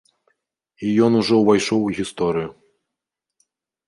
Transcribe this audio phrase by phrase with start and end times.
[0.85, 2.47] І ён ужо ўвайшоў у гісторыю.